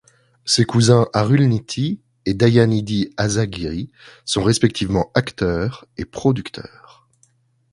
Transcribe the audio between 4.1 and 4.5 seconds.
sont